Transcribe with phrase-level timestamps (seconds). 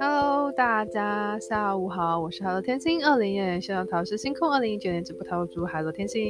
[0.00, 6.22] Hello，大家下午好，我是海螺天星二零一九年，希望桃是星空二零一九年直播桃主海螺天星。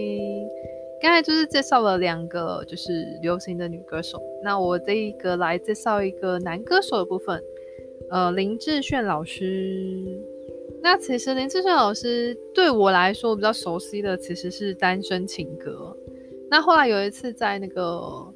[1.00, 7.40] 刚才就是介绍了两个就是流行的女歌手，那我这一个来介绍一个男歌手的部分，
[8.10, 10.20] 呃，林志炫老师。
[10.82, 15.96] 那其实林志炫老师对我来说比较熟悉的其实是《单身情歌》。
[16.50, 18.26] 那后来有一次在那个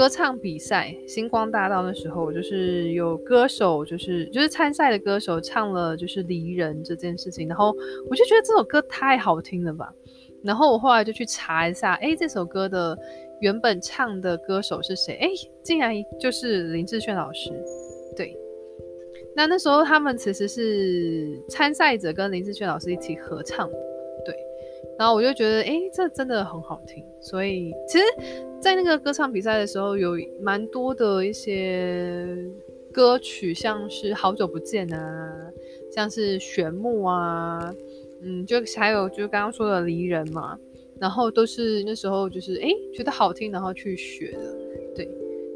[0.00, 7.76] 歌唱比赛星光大道的时候，就是有歌手就是就是参赛的歌手唱了就是离人这件事情，然后
[8.08, 9.92] 我就觉得这首歌太好听了吧。
[10.42, 12.98] 然后我后来就去查一下，哎，这首歌的
[13.42, 15.18] 原本唱的歌手是谁？
[15.20, 15.28] 哎，
[15.62, 17.50] 竟然就是林志炫老师，
[18.16, 18.34] 对。
[19.36, 23.68] 那那时候他们其实是参赛者跟林志炫老师一起合唱，
[24.98, 27.04] 然后我就觉得，哎，这真的很好听。
[27.20, 28.04] 所以其实，
[28.60, 32.26] 在那个歌唱比赛的时候，有蛮多的一些
[32.92, 35.52] 歌曲，像是好久不见啊，
[35.90, 37.74] 像是旋木啊，
[38.22, 40.58] 嗯，就还有就是刚刚说的离人嘛，
[40.98, 44.56] 然后都是那时候就是哎觉得好听，然后去学的，
[44.94, 45.08] 对。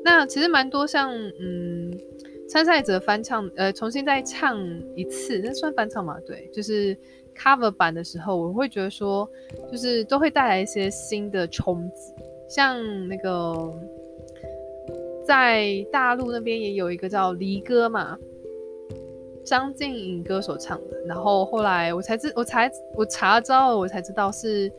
[0.04, 1.98] 那其实蛮多像嗯。
[2.46, 4.60] 参赛者翻唱，呃，重新再唱
[4.94, 6.18] 一次，那算翻唱吗？
[6.26, 6.94] 对，就是
[7.34, 9.28] cover 版的时候，我会觉得说，
[9.70, 12.14] 就是都会带来一些新的冲击。
[12.48, 13.72] 像那个
[15.26, 18.16] 在大陆那边也有一个叫《离歌》嘛，
[19.44, 20.96] 张静颖歌手唱的。
[21.06, 24.70] 然后后来我才知，我才我查了之后，我才知道是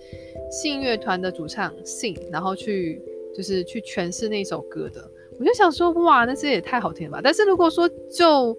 [0.50, 3.02] 信乐团的主唱信，然后去
[3.36, 5.04] 就是去诠释那首歌的。
[5.38, 7.22] 我就想说，哇，那些也太好听了吧！
[7.22, 8.58] 但是如果说就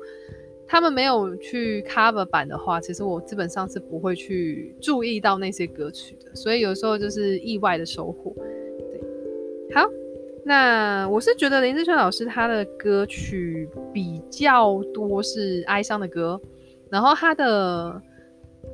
[0.69, 6.35] 他们没有去 cover 版的话，其实我基本上是不会去注意到那些歌曲的。
[6.35, 8.35] 所以有时候就是意外的收获。
[8.91, 9.89] 对，好，
[10.45, 16.41] 那我是觉得林志炫老师他的歌曲比较多是哀伤的歌，
[16.91, 18.03] 然后他的，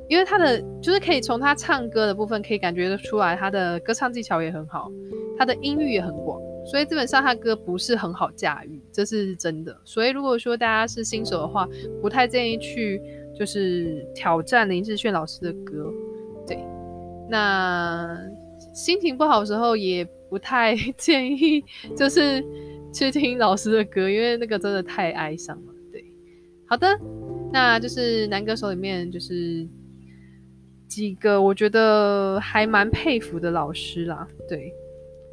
[0.09, 4.91] 因为他的就是可以从他唱歌的部分可以感觉得出来，他的歌唱技巧也很好，
[5.37, 6.41] 他的音域也很广。
[6.65, 9.77] 所以基本上他歌不是很好驾驭，这是真的。
[9.83, 11.67] 所以如果说大家是新手的话，
[12.01, 13.01] 不太建议去
[13.37, 15.91] 就是挑战林志炫老师的歌。
[16.47, 16.57] 对，
[17.29, 18.17] 那
[18.73, 21.63] 心情不好的时候也不太 建议
[21.97, 22.43] 就是
[22.93, 25.73] 去听老师的歌，因为那个真的太哀伤了。
[25.91, 26.03] 对，
[26.65, 26.87] 好的，
[27.51, 29.67] 那就是男歌手里面就是
[30.87, 34.25] 几个我觉得还蛮佩服的老师啦。
[34.47, 34.73] 对。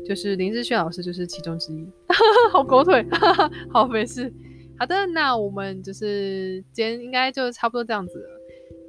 [0.07, 1.87] 就是林志炫老师就是其中之一，
[2.53, 3.05] 好狗腿，
[3.73, 4.33] 好没事。
[4.79, 8.41] 好的，那我们就是今天应该就差不多这样子了。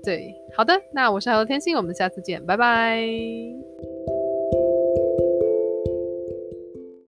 [0.03, 3.01] 对，好的，那我是海螺天星，我们下次见，拜拜。